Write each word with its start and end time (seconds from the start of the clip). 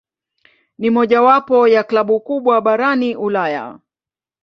Ni 0.77 0.89
mojawapo 0.89 1.67
ya 1.67 1.83
klabu 1.83 2.19
kubwa 2.19 2.61
barani 2.61 3.15
Ulaya. 3.15 3.79